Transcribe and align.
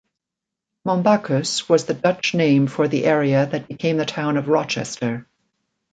Mombaccus 0.83 1.69
was 1.69 1.85
the 1.85 1.93
Dutch 1.93 2.33
name 2.33 2.65
for 2.65 2.87
the 2.87 3.05
area 3.05 3.45
that 3.45 3.67
became 3.67 3.97
the 3.97 4.05
Town 4.07 4.35
of 4.35 4.47
Rochester. 4.47 5.27